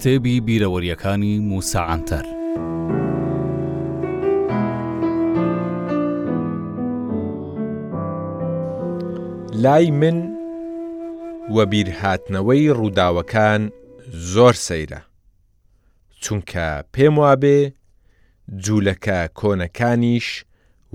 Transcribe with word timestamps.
کتێبی 0.00 0.36
بیرەوەریەکانی 0.46 1.34
موساعاتەر. 1.50 2.26
لای 9.64 9.86
من 10.00 10.18
وە 11.54 11.64
بیرهاتنەوەی 11.72 12.68
ڕووداوەکان 12.78 13.62
زۆر 14.32 14.54
سەیرە. 14.66 15.00
چونکە 16.24 16.68
پێم 16.94 17.14
وابێ 17.22 17.58
جوولەکە 18.64 19.20
کۆنەکانیش 19.40 20.28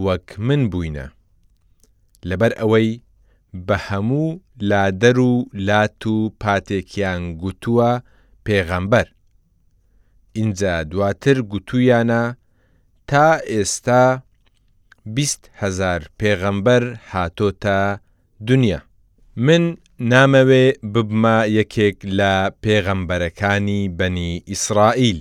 وەک 0.03 0.29
من 0.47 0.61
بووینە. 0.71 1.07
لەبەر 2.29 2.51
ئەوەی 2.59 2.89
بە 3.67 3.75
هەموو 3.87 4.39
لادەر 4.69 5.17
و 5.29 5.33
لات 5.67 6.01
و 6.13 6.15
پاتێکیان 6.43 7.21
گوتووە 7.41 7.91
پێغەمبەر 8.45 9.07
اینجا 10.37 10.75
دواتر 10.91 11.37
گوتویانە 11.51 12.23
تا 13.09 13.27
ئێستا 13.51 14.05
هزار 15.61 16.01
پێغەمبەر 16.19 16.83
هاتۆتە 17.11 17.79
دنیا 18.47 18.79
من 19.45 19.63
نامەوێ 20.11 20.65
ببمە 20.93 21.37
یەکێک 21.59 21.97
لە 22.19 22.33
پێغەمبەرەکانی 22.63 23.81
بەنی 23.99 24.31
ئیسرائیل 24.51 25.19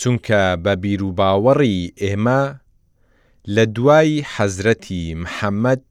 چونکە 0.00 0.42
بە 0.64 0.72
بیر 0.82 1.00
و 1.08 1.10
باوەڕی 1.18 1.78
ئێمە 2.02 2.42
لە 3.54 3.64
دوای 3.76 4.12
حەزرەتی 4.34 5.02
محەممەد 5.22 5.82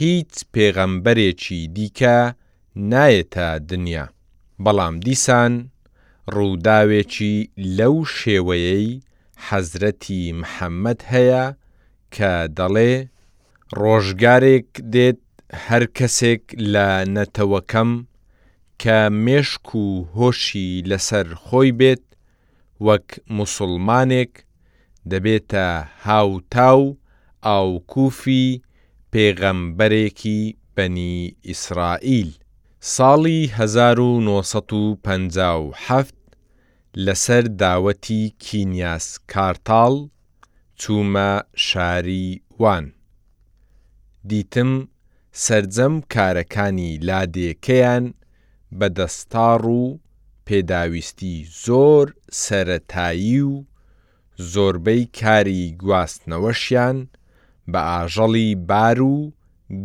هیچ 0.00 0.32
پێغەمبەرێکی 0.54 1.60
دیکە 1.74 2.18
نایەتە 2.90 3.48
دنیا 3.70 4.04
بەڵام 4.64 4.94
دیسان 5.06 5.52
ڕووداوێکی 6.34 7.34
لەو 7.78 7.94
شێوەیەی 8.18 8.88
حەزرەتی 9.46 10.22
محەممەد 10.40 11.00
هەیە 11.12 11.44
کە 12.14 12.32
دەڵێ 12.58 12.92
ڕۆژگارێک 13.80 14.68
دێت 14.94 15.20
هەر 15.66 15.82
کەسێک 15.98 16.42
لە 16.72 16.88
نەتەوەکەم 17.16 17.90
کە 18.82 18.98
مێشک 19.24 19.66
و 19.82 19.86
هۆشی 20.16 20.70
لەسەر 20.90 21.26
خۆی 21.44 21.70
بێت 21.80 22.04
وەک 22.86 23.06
مسلمانێک 23.36 24.32
دەبێتە 25.10 25.66
هاوتاو 26.06 26.82
ئاوکوفی 27.46 28.46
پێغەمبەرێکی 29.12 30.38
بەنی 30.74 31.16
ئیسرائیل. 31.48 32.30
ساڵی 32.94 33.38
1950 33.60 36.06
لەسەر 37.06 37.44
داوەتی 37.62 38.20
کینیاس 38.44 39.06
کارتاڵ 39.32 39.94
چوومە 40.80 41.30
شاری 41.66 42.28
وان. 42.60 42.84
دیتم 44.30 44.70
سرجەم 45.46 45.94
کارەکانی 46.14 46.90
لادێکەیان 47.08 48.04
بە 48.78 48.88
دەستاڕ 48.98 49.64
و 49.80 49.82
پێداویستی 50.46 51.36
زۆر 51.66 52.06
سەتایی 52.44 53.40
و 53.50 53.52
زۆربەی 54.52 55.04
کاری 55.20 55.62
گواستنەوەشیان 55.82 56.96
بە 57.72 57.80
ئاژەڵی 57.90 58.50
بار 58.68 58.98
و 59.12 59.14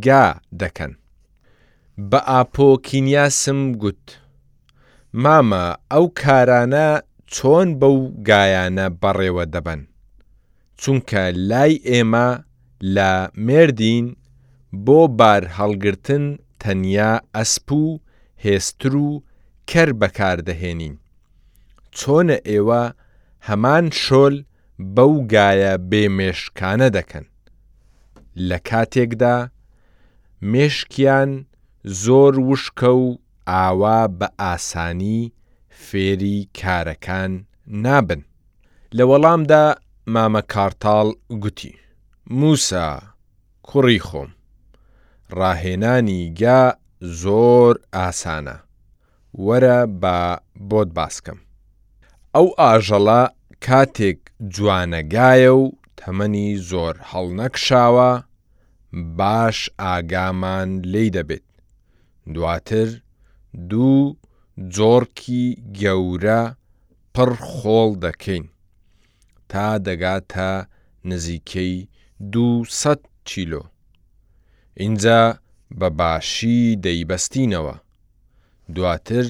گا 0.06 0.28
دەکەن. 0.62 0.94
بە 2.10 2.20
ئاپۆکینیاسم 2.30 3.60
گوت: 3.82 4.06
مامە 5.24 5.66
ئەو 5.92 6.06
کارانە 6.22 6.88
چۆن 7.36 7.68
بەو 7.80 7.98
گایانە 8.30 8.88
بەڕێوە 9.02 9.46
دەبەن، 9.54 9.82
چونکە 10.82 11.24
لای 11.50 11.74
ئێمە 11.90 12.28
لە 12.96 13.12
مێردین 13.48 14.06
بۆ 14.86 15.00
بار 15.18 15.44
هەڵگرتن 15.58 16.24
تەنیا 16.62 17.14
ئەسپ 17.36 17.68
و 17.82 17.84
هێستر 18.46 18.94
و 19.06 19.10
کەر 19.70 19.90
بەکاردەهێنین. 20.02 20.96
چۆنە 21.98 22.38
ئێوە 22.50 22.84
هەمان 23.48 23.86
شۆل 24.04 24.36
بەو 24.96 25.14
گایە 25.34 25.74
بێمێشکانە 25.90 26.88
دەکەن. 26.98 27.26
لە 28.50 28.58
کاتێکدا 28.70 29.38
مێشکیان 30.52 31.32
زۆر 31.84 32.40
وشکە 32.40 32.88
و 32.90 33.18
ئاوا 33.48 34.02
بە 34.20 34.28
ئاسانی 34.40 35.32
فێری 35.90 36.50
کارەکان 36.60 37.32
نابن. 37.68 38.22
لە 38.98 39.04
وەڵامدا 39.10 39.66
مامە 40.14 40.42
کارتاڵ 40.54 41.08
گوتی: 41.44 41.74
موسا 42.40 42.88
کوڕی 43.68 44.00
خۆم، 44.08 44.30
ڕاهێنانی 45.38 46.22
گا 46.42 46.62
زۆر 47.22 47.76
ئاسانە، 47.98 48.58
وەرە 49.46 49.80
بە 50.02 50.18
بۆت 50.70 50.90
باسکەم. 51.00 51.38
ئەو 52.36 52.48
ئاژەڵە 52.60 53.24
کاتێک 53.66 54.20
جوانەگایە 54.54 55.54
و 55.62 55.66
تەمەنی 56.02 56.50
زۆر 56.70 56.96
هەڵنەکشاوە، 57.10 58.12
باش 59.18 59.60
ئاگامان 59.80 60.70
لی 60.92 61.10
دەبێت. 61.18 61.46
دواتر 62.34 62.90
دوو 63.70 64.16
جۆرکی 64.76 65.44
گەورە 65.80 66.42
پڕ 67.14 67.30
خۆڵ 67.52 67.90
دەکەین 68.06 68.44
تا 69.52 69.68
دەگاتە 69.86 70.52
نزیکەی 71.10 71.76
دوسە 72.34 72.94
چیلۆ 73.28 73.64
اینجا 74.82 75.20
بەباشی 75.80 76.62
دەیبەستینەوە 76.84 77.76
دواتر 78.76 79.26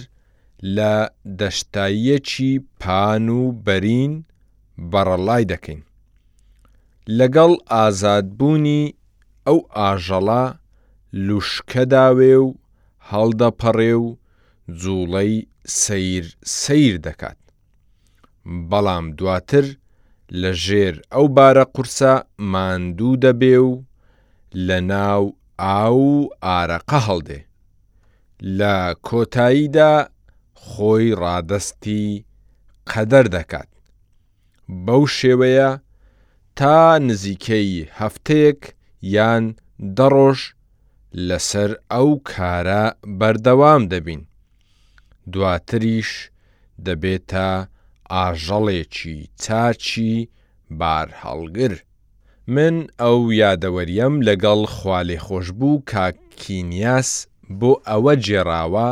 لە 0.75 0.94
دەشتاییەکی 1.40 2.52
پان 2.81 3.25
و 3.40 3.44
بەرین 3.66 4.13
بەڕەڵای 4.91 5.44
دەکەین 5.53 5.81
لەگەڵ 7.18 7.52
ئازادبوونی 7.72 8.84
ئەو 9.47 9.59
ئاژەڵە 9.75 10.44
لوشکەداوێ 11.28 12.35
و 12.46 12.47
هەڵدەپەڕێ 13.09 13.94
و 14.03 14.06
جوڵەی 14.81 15.34
سیر 15.81 16.25
سیر 16.62 16.94
دەکات. 17.07 17.39
بەڵام 18.69 19.06
دواتر 19.19 19.66
لە 20.41 20.51
ژێر 20.66 20.95
ئەو 21.13 21.25
بارە 21.35 21.66
قورسە 21.75 22.13
ماندوو 22.51 23.19
دەبێ 23.25 23.57
و 23.69 23.73
لە 24.67 24.78
ناو 24.94 25.23
ئاو 25.63 26.03
ئارەقە 26.45 27.00
هەڵدێ. 27.07 27.40
لە 28.59 28.75
کۆتاییدا 29.07 29.94
خۆی 30.67 31.07
ڕادەستی 31.23 32.06
قەدەر 32.91 33.25
دەکات. 33.35 33.69
بەو 34.85 35.03
شێوەیە 35.17 35.69
تا 36.57 36.78
نزیکەی 37.07 37.72
هەفتەیەک 38.00 38.61
یان 39.16 39.44
دەڕۆژ 39.97 40.40
لەسەر 41.27 41.69
ئەو 41.91 42.19
کارە 42.31 42.83
بەردەوام 43.19 43.83
دەبین. 43.91 44.22
دواتریش 45.33 46.11
دەبێتە 46.85 47.49
ئاژەڵێکی 48.11 49.17
چاچی 49.44 50.29
بار 50.79 51.07
هەڵگر. 51.23 51.73
من 52.55 52.75
ئەو 53.01 53.17
یادەوەریەم 53.44 54.16
لەگەڵ 54.27 54.61
خوالێ 54.75 55.17
خۆشببوو 55.25 55.83
کاکینیاس 55.91 57.09
بۆ 57.59 57.72
ئەوە 57.90 58.14
جێراوە 58.25 58.91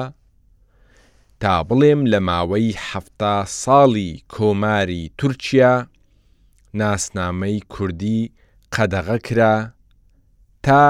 تا 1.41 1.53
بڵێم 1.69 2.01
لە 2.11 2.19
ماوەی 2.27 2.77
هەفتا 2.89 3.35
ساڵی 3.63 4.11
کۆماری 4.35 5.03
تورکیا 5.19 5.73
ناسنامەی 6.79 7.57
کوردی 7.73 8.21
قەدەغەکرا 8.75 9.55
تا 10.65 10.83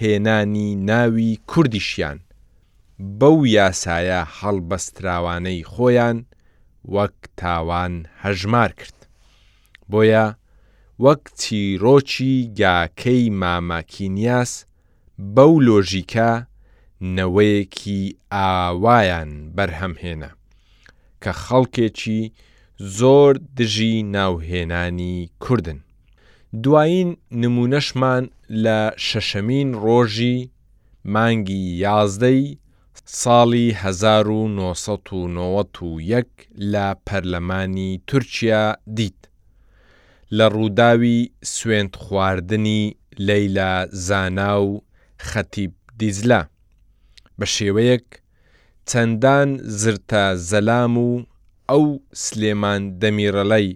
هێنانی 0.00 0.68
ناوی 0.88 1.32
کوردیشیان 1.50 2.18
بەو 3.20 3.36
یاسایە 3.56 4.20
هەڵبەستراوانەی 4.38 5.60
خۆیان 5.72 6.18
وەک 6.94 7.16
تاوان 7.40 7.94
هەژمار 8.22 8.70
کرد 8.80 8.98
بۆیە 9.90 10.26
وەک 11.04 11.22
چیرۆکی 11.40 12.34
گاکەی 12.60 13.24
ماماکینیاس 13.40 14.52
بەو 15.36 15.52
لۆژیکە 15.66 16.30
نەوەیەکی 17.16 18.00
ئاوایان 18.34 19.30
بەرهەمهێنا 19.56 20.30
کە 21.22 21.32
خەڵکێکی 21.44 22.20
زۆر 22.98 23.32
دژی 23.56 23.96
ناوهێنانی 24.16 25.16
کوردن 25.42 25.80
دوایین 26.62 27.10
نمونەشمان 27.42 28.22
لە 28.64 28.80
شەشەمین 29.06 29.68
ڕۆژی 29.84 30.36
مانگی 31.14 31.62
یازدەی 31.84 32.42
ساڵی 33.20 33.66
1991 33.74 36.26
لە 36.72 36.86
پەرلەمانی 37.06 37.90
تورکیا 38.06 38.64
دیت 38.96 39.20
لە 40.36 40.46
ڕووداوی 40.56 41.18
سوێنند 41.54 41.94
خواردنی 42.02 42.82
لەیلا 43.26 43.72
زانا 44.06 44.52
و 44.62 44.72
خەتیب 45.28 45.72
دیزلا 45.98 46.40
بە 47.38 47.46
شێوەیەک 47.54 48.06
چەندان 48.90 49.48
زرتە 49.80 50.24
زەلام 50.50 50.94
و 51.06 51.08
ئەو 51.70 51.84
سلێمان 52.24 52.82
دەمیڕەلەی 53.00 53.68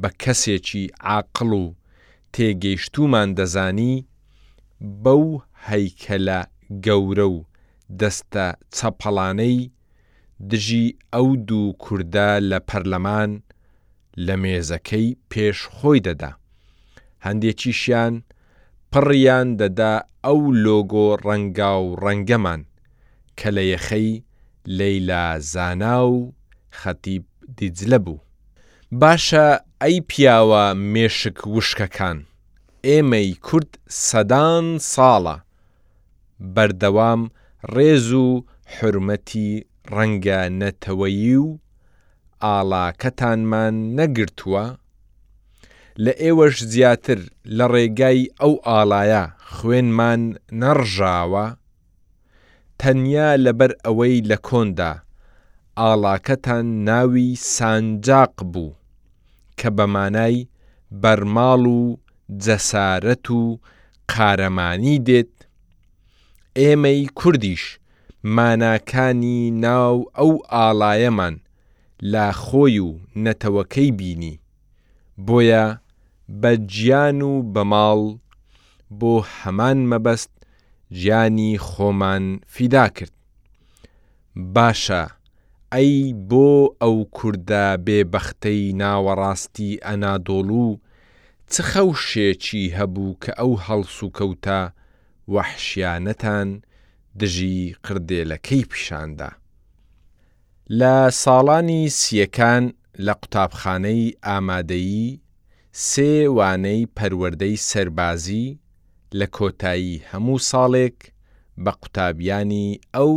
بە 0.00 0.08
کەسێکی 0.22 0.84
عاقل 1.06 1.50
و 1.62 1.64
تێگەیشتومان 2.36 3.28
دەزانی 3.38 3.94
بەو 5.02 5.24
هەیکەلە 5.68 6.40
گەورە 6.86 7.26
و 7.34 7.38
دەستە 8.00 8.46
چەپەڵانەی 8.76 9.58
دژی 10.50 10.86
ئەو 11.14 11.28
دوو 11.48 11.66
کووردە 11.82 12.28
لە 12.50 12.58
پەرلەمان 12.68 13.30
لە 14.26 14.34
مێزەکەی 14.42 15.08
پێش 15.30 15.58
خۆی 15.74 15.98
دەدا. 16.08 16.30
هەندێکیشیان 17.26 18.14
پڕیان 18.92 19.48
دەدا 19.60 19.94
ئەو 20.24 20.40
لۆگۆ 20.64 21.08
ڕەنگا 21.26 21.72
و 21.82 21.86
ڕەنگەمان 22.04 22.62
کە 23.38 23.48
لە 23.56 23.62
یەخەی 23.72 24.10
لەیلا 24.78 25.26
زانا 25.52 25.98
و 26.12 26.18
خەتیب 26.78 27.24
دیجلە 27.58 27.98
بوو. 28.04 28.18
باشە 29.00 29.48
ئەی 29.82 29.96
پیاوە 30.10 30.64
مێشک 30.92 31.38
وشکەکان 31.56 32.18
ئێمەی 32.88 33.30
کورد 33.46 33.70
سەدان 34.06 34.66
ساڵە 34.92 35.36
بەردەوام 36.54 37.22
ڕێز 37.74 38.08
و 38.24 38.28
حرمەتی 38.74 39.50
ڕەنگە 39.94 40.40
نەتەوەیی 40.60 41.36
و 41.46 41.50
ئاڵاکەتانمان 42.44 43.74
نەگرتووە 43.98 44.64
لە 46.04 46.12
ئێوەش 46.22 46.56
زیاتر 46.72 47.20
لە 47.56 47.64
ڕێگای 47.72 48.20
ئەو 48.40 48.54
ئاڵایە 48.66 49.24
خوێنمان 49.52 50.22
نەڕژاوە 50.60 51.46
تەنیا 52.80 53.30
لەبەر 53.44 53.72
ئەوەی 53.84 54.16
لە 54.30 54.36
کۆندا 54.48 54.92
ئاڵاکەتان 55.78 56.64
ناوی 56.88 57.28
سانجاق 57.54 58.36
بوو 58.52 58.70
کە 59.58 59.68
بەمانای 59.76 60.36
بەرماڵ 61.02 61.62
و 61.78 61.80
جەسارەت 62.44 63.26
و 63.38 63.42
قارەمانی 64.12 64.98
دێت 65.06 65.34
ئێمەی 66.60 67.02
کوردیش 67.18 67.64
ماناکانی 68.36 69.40
ناو 69.64 69.96
ئەو 70.18 70.32
ئاڵایەمان 70.52 71.34
لاخۆی 72.12 72.78
و 72.86 72.90
نەتەوەکەی 73.24 73.90
بینی 73.98 74.40
بۆیە 75.26 75.64
بە 76.40 76.52
گیان 76.72 77.20
و 77.30 77.34
بەماڵ 77.54 78.00
بۆ 79.00 79.12
هەمان 79.38 79.78
مەبەست 79.90 80.32
ژیانی 81.00 81.52
خۆمان 81.66 82.24
فیدا 82.54 82.86
کرد 82.96 83.12
باشە 84.54 85.02
ئەی 85.74 85.94
بۆ 86.28 86.48
ئەو 86.82 86.96
کووردە 87.16 87.66
بێبەختەی 87.86 88.74
ناوەڕاستی 88.80 89.72
ئەنادۆڵ 89.86 90.48
و 90.64 90.68
چ 91.50 91.54
خەوشێکی 91.70 92.64
هەبوو 92.78 93.18
کە 93.22 93.32
ئەو 93.40 93.52
هەڵس 93.66 93.96
و 94.04 94.12
کەوتە 94.18 94.60
وەحشیانەتان 95.34 96.48
دژی 97.20 97.58
قردێلەکەی 97.84 98.62
پیشاندا. 98.70 99.30
لە 100.78 100.94
ساڵانی 101.22 101.82
سیەکان 102.00 102.64
لە 103.06 103.12
قوتابخانەی 103.20 104.02
ئامادەیی 104.26 105.06
سێ 105.88 106.12
وانەی 106.38 106.82
پەروەردەی 106.96 107.56
سەربازی 107.68 108.46
لە 109.18 109.26
کۆتایی 109.36 110.02
هەموو 110.10 110.38
ساڵێک 110.50 110.98
بە 111.64 111.72
قوتابیانی 111.82 112.68
ئەو 112.94 113.12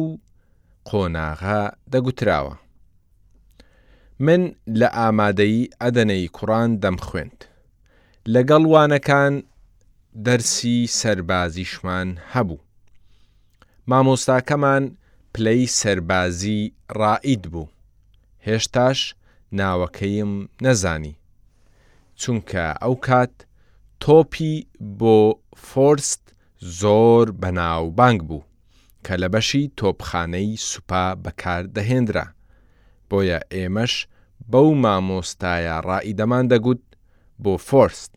قۆناغا 0.89 1.59
دەگوتراوە. 1.93 2.55
من 4.25 4.41
لە 4.79 4.87
ئامادەی 4.99 5.69
ئەدەنەی 5.81 6.27
کوڕان 6.37 6.69
دەمخوێند. 6.83 7.39
لەگەڵ 8.33 8.63
وانەکان 8.73 9.33
دەرسی 10.25 10.77
سەربازیشمان 10.99 12.09
هەبوو. 12.33 12.59
مامۆستاکەمان 13.89 14.83
پلەی 15.33 15.63
سەربازی 15.79 16.59
ڕائید 16.99 17.43
بوو. 17.53 17.67
هێشتاش 18.47 18.99
ناوەکەیم 19.59 20.31
نەزانی. 20.63 21.13
چونکە 22.19 22.65
ئەو 22.83 22.95
کات 23.07 23.33
تۆپی 24.03 24.55
بۆ 24.99 25.17
فۆرست 25.67 26.23
زۆر 26.79 27.25
بەناوبانگ 27.41 28.19
بوو. 28.29 28.41
کە 29.05 29.15
لە 29.21 29.27
بەشی 29.33 29.63
تۆپخانەی 29.79 30.49
سوپا 30.69 31.05
بەکاردەهێنرا 31.23 32.25
بۆیە 33.09 33.39
ئێمەش 33.53 33.93
بەو 34.51 34.67
مامۆستایە 34.83 35.75
ڕائیدەمان 35.87 36.45
دەگوت 36.51 36.83
بۆ 37.43 37.53
فۆرست 37.67 38.11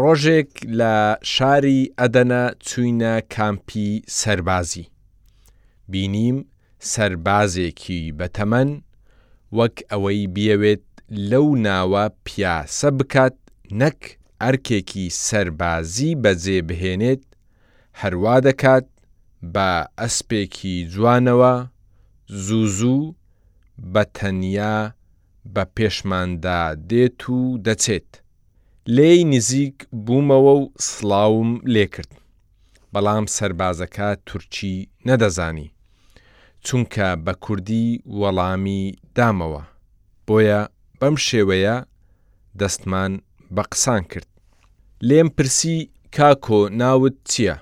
ڕۆژێک 0.00 0.50
لە 0.78 0.94
شاری 1.32 1.80
ئەدەنە 1.98 2.44
چوینە 2.66 3.14
کامپی 3.34 3.88
سەربازی 4.20 4.86
بینیم 5.92 6.38
سربازێکی 6.92 8.00
بەتەمەن 8.18 8.70
وەک 9.58 9.76
ئەوەی 9.90 10.20
بیەوێت 10.34 10.86
لەو 11.30 11.48
ناوە 11.66 12.04
پیاسە 12.26 12.88
بکات 12.98 13.36
نەک 13.80 14.00
ئەرکێکی 14.42 15.06
سربازی 15.26 16.10
بەجێ 16.22 16.58
بهێنێت 16.68 17.22
هەروا 18.00 18.36
دەکات 18.46 18.86
بە 19.54 19.70
ئەسپێکی 20.00 20.74
جوانەوە 20.92 21.54
زووزوو 22.44 23.14
بە 23.92 24.02
تەنیا 24.16 24.78
بە 25.54 25.62
پێشماندا 25.76 26.60
دێت 26.90 27.20
و 27.36 27.40
دەچێت. 27.66 28.10
لێی 28.96 29.20
نزیک 29.32 29.76
بوومەوە 30.06 30.44
و 30.62 30.64
سڵاوم 30.88 31.50
لێکرد. 31.74 32.10
بەڵام 32.92 33.24
سربازەکە 33.36 34.08
تورکی 34.28 34.76
نەدەزانی. 35.08 35.68
چونکە 36.66 37.08
بە 37.24 37.32
کوردی 37.44 37.88
وەڵامی 38.20 38.82
دامەوە. 39.16 39.62
بۆیە 40.26 40.60
بەم 41.00 41.16
شێوەیە 41.26 41.76
دەستمان 42.60 43.12
بە 43.54 43.62
قسان 43.72 44.02
کرد. 44.12 44.28
لێم 45.08 45.28
پرسی 45.36 45.78
کاکۆ 46.16 46.60
ناوت 46.80 47.16
چییە؟ 47.30 47.56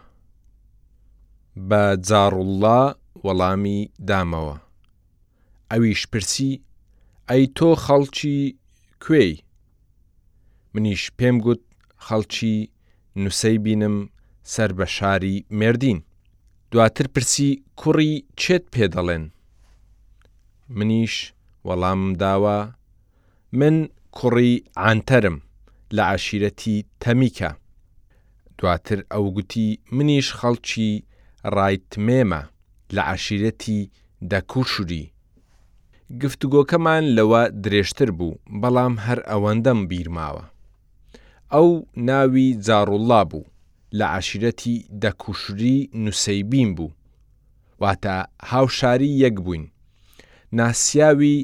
بە 1.69 1.83
جاڕوڵا 2.09 2.80
وەڵامی 3.26 3.78
دامەوە 4.09 4.57
ئەویش 5.71 6.00
پرسی 6.11 6.52
ئەی 7.28 7.45
تۆ 7.57 7.71
خەڵکی 7.85 8.38
کوێی 9.02 9.33
منیش 10.75 11.02
پێم 11.19 11.37
گوت 11.45 11.62
خەڵکی 12.07 12.57
نووسەی 13.23 13.57
بینم 13.64 13.97
سەر 14.52 14.71
بە 14.78 14.87
شاری 14.97 15.37
مردین 15.61 15.99
دواتر 16.71 17.07
پرسی 17.14 17.50
کوڕی 17.80 18.12
چێت 18.40 18.64
پێدەڵێن 18.75 19.25
منیش 20.76 21.14
وەڵام 21.69 22.00
داوە 22.23 22.59
من 23.59 23.76
کوڕی 24.19 24.52
ئانتەرم 24.80 25.37
لە 25.97 26.02
عشیرەتی 26.14 26.76
تەمیکە 27.02 27.50
دواتر 28.59 28.99
ئەو 29.12 29.25
گوتی 29.37 29.69
منیش 29.97 30.26
خەڵکی 30.38 30.92
ڕایتمێمە 31.56 32.42
لە 32.94 33.02
عشیرەتی 33.12 33.80
دەکوشوری. 34.30 35.04
گفتوگۆکەمان 36.23 37.02
لەوە 37.16 37.42
درێژتر 37.64 38.11
بوو 38.18 38.38
بەڵام 38.61 38.94
هەر 39.06 39.20
ئەوەندەم 39.30 39.78
بیرماوە. 39.90 40.44
ئەو 41.54 41.68
ناوی 42.09 42.47
جاڕوڵا 42.66 43.20
بوو 43.30 43.49
لە 43.99 44.06
عشیرەتی 44.16 44.76
دەکوشری 45.02 45.78
نووسیبین 46.04 46.68
بوو، 46.76 46.90
واتە 47.82 48.14
هاوشاری 48.50 49.16
یەک 49.25 49.37
بووین. 49.44 49.64
ناسیاوی 50.59 51.37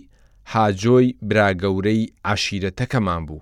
حاجۆی 0.52 1.08
براگەورەی 1.28 2.02
عشیرەتەکەمان 2.32 3.22
بوو. 3.28 3.40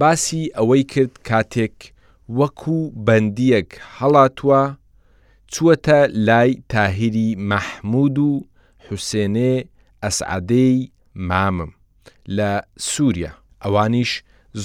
باسی 0.00 0.42
ئەوەی 0.56 0.84
کرد 0.92 1.14
کاتێک 1.30 1.76
وەکو 2.38 2.78
بەندیەک 3.06 3.70
هەڵاتوە 3.96 4.62
چووەتە 5.54 6.00
لای 6.28 6.50
تاهیری 6.72 7.28
مەحمود 7.50 8.16
و 8.30 8.46
حوسێنێ 8.86 9.54
ئەسعادەی 10.04 10.76
مامم 11.28 11.70
لە 12.36 12.50
سووریا 12.90 13.32
ئەوانیش 13.64 14.10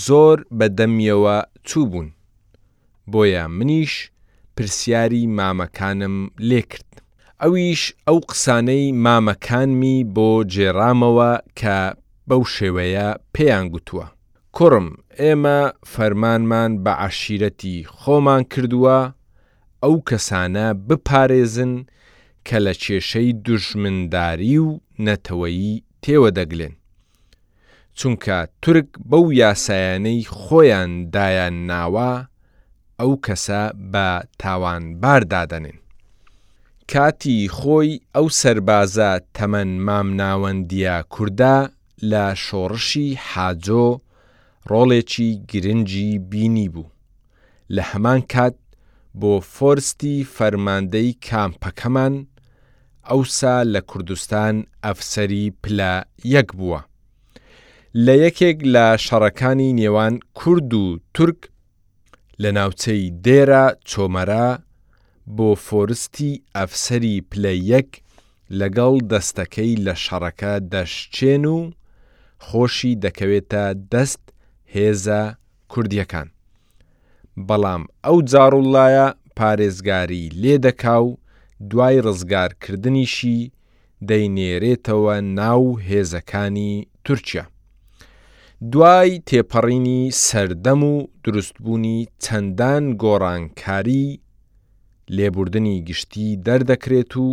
زۆر 0.06 0.38
بەدەمیەوە 0.58 1.38
چوو 1.70 1.86
بوون 1.92 2.08
بۆیە 3.12 3.44
منیش 3.58 3.94
پرسیاری 4.56 5.24
مامەکانم 5.38 6.16
لێ 6.50 6.62
کرد 6.72 6.90
ئەویش 7.42 7.82
ئەو 8.08 8.18
قسانەی 8.30 8.86
مامەکانمی 9.06 9.98
بۆ 10.16 10.30
جێرامەوە 10.54 11.32
کە 11.60 11.78
بەو 12.30 12.42
شێوەیە 12.56 13.08
پێیان 13.36 13.66
گوتووە 13.74 14.08
کوڕم 14.56 14.88
ئێمە 15.22 15.60
فەرمانمان 15.94 16.72
بە 16.84 16.92
عشیرەتی 17.06 17.78
خۆمان 18.00 18.44
کردووە 18.54 19.00
ئەو 19.84 19.96
کەسانە 20.10 20.68
بپارێزن 20.88 21.74
کە 22.48 22.58
لە 22.66 22.74
کێشەی 22.84 23.32
دوژمنداری 23.46 24.58
و 24.66 24.68
نەتەوەیی 25.08 25.82
تێوەدەگلێن. 26.04 26.74
چونکە 28.00 28.38
تورک 28.62 28.90
بەو 29.10 29.25
یاسایانەی 29.42 30.22
خۆیان 30.40 30.92
دایان 31.16 31.56
ناوە 31.72 32.12
ئەو 33.00 33.13
کەسە 33.25 33.63
بە 33.92 34.08
تاوانباردادەنێن. 34.42 35.78
کاتی 36.92 37.38
خۆی 37.58 37.92
ئەو 38.16 38.28
سربازە 38.42 39.12
تەمەەن 39.36 39.72
مامناوەندیە 39.88 40.96
کووردا 41.13 41.58
لە 42.12 42.25
شۆڕشی 42.46 43.10
حاجۆ 43.30 43.88
ڕۆڵێکی 44.72 45.30
گرنگی 45.52 46.12
بینی 46.32 46.70
بوو. 46.74 46.90
لە 47.75 47.84
هەمان 47.92 48.22
کات 48.34 48.56
بۆ 49.22 49.29
فۆرستی 49.55 50.13
فەرماندەی 50.36 51.12
کامپەکەمان 51.27 52.13
ئەوسا 53.10 53.55
لە 53.74 53.82
کوردستان 53.91 54.55
ئەفسەری 54.86 55.46
پلە 55.63 55.93
یەک 56.36 56.50
بووە. 56.58 56.79
لە 58.05 58.15
یەکێک 58.25 58.58
لە 58.74 58.86
شەڕەکانی 59.05 59.70
نێوان 59.79 60.13
کورد 60.39 60.72
و 60.84 60.86
تورک 61.15 61.41
لە 62.41 62.50
ناوچەی 62.58 63.03
دێرە 63.25 63.65
چۆمەرە 63.89 64.48
بۆ 65.36 65.50
فۆرستی 65.65 66.32
ئەفسەری 66.58 67.15
پلە 67.32 67.53
یەک 67.74 67.89
لەگەڵ 68.60 68.93
دەستەکەی 69.12 69.74
لە 69.86 69.93
شەڕەکە 70.05 70.53
دەشچێن 70.74 71.43
و 71.55 71.58
خۆشی 72.46 72.96
دەکەوێتە 73.03 73.65
دەست 73.93 74.24
هێزە 74.75 75.22
کوردیەکان. 75.72 76.27
بەڵام 77.48 77.84
ئەو 78.06 78.18
جاڕوڵایە 78.32 79.08
پارێزگاری 79.38 80.25
لێدەکا 80.42 80.96
و 81.08 81.10
دوای 81.70 81.96
ڕزگارکردنیشی 82.08 83.40
دەینێرێتەوە 84.10 85.16
ناو 85.40 85.66
هێزەکانی 85.90 86.74
تورکیا. 87.06 87.44
دوای 88.72 89.22
تێپەڕینی 89.28 90.02
سەردەم 90.25 90.82
و 90.94 90.96
دروستبوونی 91.24 92.00
چەندان 92.24 92.84
گۆڕانکاری 93.02 94.06
لێبوردنی 95.16 95.75
گشتی 95.88 96.38
دەردەکرێت 96.46 97.13
و 97.25 97.30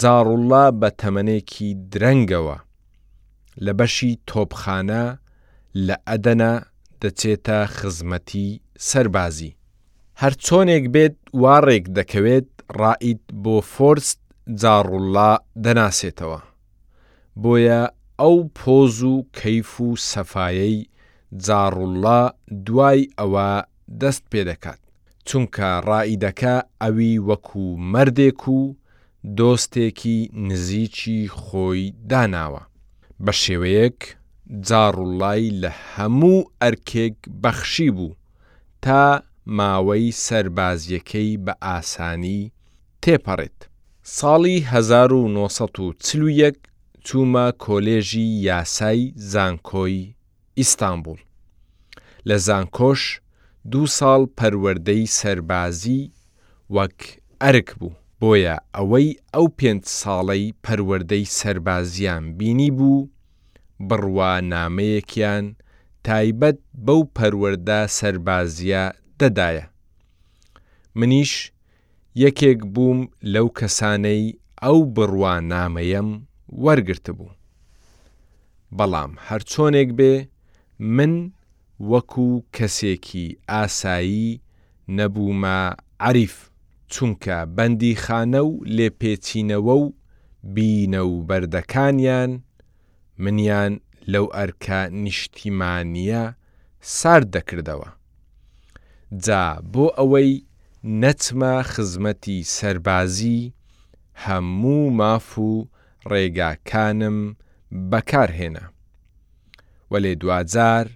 جاڕوڵا 0.00 0.64
بە 0.80 0.88
تەمەنێکی 1.00 1.68
درەنگەوە 1.92 2.56
لە 3.64 3.72
بەشی 3.78 4.12
تۆپخانە 4.28 5.04
لە 5.86 5.96
ئەدەنا 6.08 6.54
دەچێتە 7.02 7.58
خزمەتی 7.76 8.50
سەربازی 8.78 9.56
هەر 10.20 10.32
چۆنێک 10.46 10.84
بێت 10.94 11.16
وارێک 11.42 11.84
دەکەوێت 11.98 12.46
ڕائید 12.80 13.20
بۆ 13.42 13.56
فۆرست 13.72 14.20
جاڕوڵا 14.60 15.30
دەناسێتەوە 15.64 16.38
بۆیە 17.42 17.82
ئەو 18.20 18.36
پۆز 18.58 18.96
و 19.12 19.14
کەیف 19.38 19.70
و 19.86 19.88
سەفاایی 20.10 20.78
جاڕوڵا 21.44 22.20
دوای 22.66 23.00
ئەوە 23.18 23.50
دەست 24.00 24.24
پێ 24.30 24.42
دەکات 24.50 24.80
چونکە 25.28 25.70
ڕائیدەکە 25.88 26.56
ئەوی 26.82 27.14
وەکو 27.28 27.64
مردێک 27.92 28.42
و 28.56 28.60
دۆستێکی 29.38 30.18
نزیکی 30.48 31.20
خۆی 31.40 31.82
داناوە 32.10 32.62
بە 33.24 33.32
شێوەیەک 33.42 34.00
جاڕوڵای 34.68 35.42
لە 35.62 35.70
هەموو 35.92 36.48
ئەرکێک 36.62 37.16
بەخشی 37.42 37.90
بوو 37.96 38.12
تا 38.84 39.20
ماوەی 39.58 40.06
سربازیەکەی 40.26 41.30
بە 41.44 41.52
ئاسانی 41.68 42.42
تێپەڕێت. 43.02 43.58
ساڵی 44.18 44.56
1940 44.72 46.56
چوومە 47.06 47.46
کۆلێژی 47.66 48.28
یاسای 48.48 49.00
زانکۆی 49.32 49.98
ئیستانبول. 50.58 51.20
لە 52.28 52.36
زانکۆش 52.46 53.02
دوو 53.72 53.84
ساڵ 53.98 54.20
پەروەردەی 54.38 55.02
سربازی 55.20 56.00
وەک 56.76 56.98
ئەرک 57.42 57.68
بوو 57.78 57.98
بۆیە 58.20 58.56
ئەوەی 58.76 59.08
ئەو 59.34 59.46
پێنج 59.58 59.82
ساڵەی 60.00 60.44
پەروەردەی 60.64 61.24
سربازیان 61.38 62.22
بینی 62.38 62.70
بوو 62.78 63.08
بڕوانامەیەکیان 63.88 65.44
تایبەت 66.08 66.58
بەو 66.86 67.00
پەروەەردە 67.16 67.80
سەربازیە 67.98 68.84
دەدایە. 69.20 69.64
منیش 71.00 71.32
یەکێک 72.24 72.60
بووم 72.74 73.00
لەو 73.34 73.46
کەسانەی 73.58 74.24
ئەو 74.64 74.78
بڕوا 74.94 75.34
نامەیەم 75.52 76.08
وەرگرت 76.64 77.06
بوو. 77.18 77.30
بەڵام 78.76 79.12
هەرچۆنێک 79.28 79.90
بێ 79.98 80.12
من 80.96 81.12
وەکو 81.92 82.28
کەسێکی 82.56 83.26
ئاسایی 83.52 84.40
نەبوومە 84.98 85.58
عریف 86.06 86.34
چونکە 86.92 87.36
بەندی 87.56 87.94
خانە 88.04 88.40
و 88.48 88.52
لێپێچینەوە 88.76 89.74
و 89.84 89.86
بینە 90.54 91.02
و 91.10 91.14
بەردەکانیان 91.28 92.32
منیان 93.22 93.72
لەو 94.12 94.26
ئەرکە 94.36 94.80
نیشتیمانیە 95.04 96.24
سار 96.96 97.22
دەکردەوە. 97.34 97.88
جا 99.24 99.44
بۆ 99.72 99.86
ئەوەی 99.98 100.30
نەچمە 101.02 101.52
خزمەتی 101.72 102.38
سەربازی 102.56 103.40
هەموو 104.24 104.90
ماف 104.98 105.28
و 105.46 105.48
ڕێگاکانم 106.10 107.18
بەکارهێنا. 107.90 108.64
وەلێ 109.92 110.12
دوجار 110.20 110.86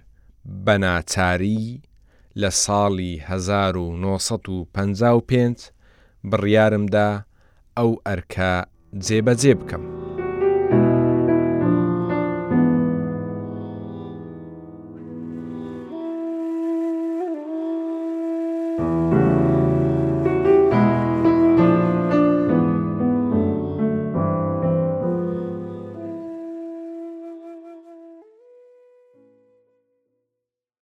بەناچاری 0.65 1.63
لە 2.41 2.49
ساڵی 2.63 3.13
1955 3.29 5.59
بڕیارمدا 6.29 7.11
ئەو 7.77 7.91
ئەرکە 8.07 8.53
جێبەجێ 9.05 9.53
بکەم. 9.59 9.85